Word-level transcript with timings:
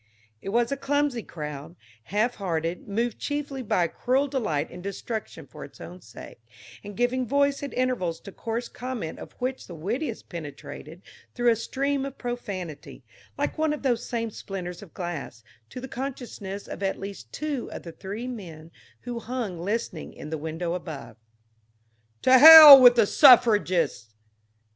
It 0.41 0.49
was 0.49 0.71
a 0.71 0.77
clumsy 0.77 1.21
crowd, 1.21 1.75
half 2.05 2.33
hearted, 2.37 2.87
moved 2.87 3.19
chiefly 3.19 3.61
by 3.61 3.83
a 3.83 3.87
cruel 3.87 4.27
delight 4.27 4.71
in 4.71 4.81
destruction 4.81 5.45
for 5.45 5.63
its 5.63 5.79
own 5.79 6.01
sake, 6.01 6.39
and 6.83 6.97
giving 6.97 7.27
voice 7.27 7.61
at 7.61 7.71
intervals 7.75 8.19
to 8.21 8.31
coarse 8.31 8.67
comment 8.67 9.19
of 9.19 9.33
which 9.33 9.67
the 9.67 9.75
wittiest 9.75 10.27
penetrated 10.27 11.03
through 11.35 11.51
a 11.51 11.55
stream 11.55 12.03
of 12.03 12.17
profanity, 12.17 13.03
like 13.37 13.59
one 13.59 13.73
of 13.73 13.83
those 13.83 14.03
same 14.03 14.31
splinters 14.31 14.81
of 14.81 14.95
glass, 14.95 15.43
to 15.69 15.79
the 15.79 15.87
consciousness 15.87 16.67
of 16.67 16.81
at 16.81 16.97
least 16.99 17.31
two 17.31 17.69
of 17.71 17.83
the 17.83 17.91
three 17.91 18.25
men 18.25 18.71
who 19.01 19.19
hung 19.19 19.59
listening 19.59 20.13
in 20.13 20.31
the 20.31 20.37
window 20.41 20.73
above: 20.73 21.15
"To 22.23 22.39
hell 22.39 22.81
with 22.81 22.95
the 22.95 23.05
suffragists!" 23.05 24.11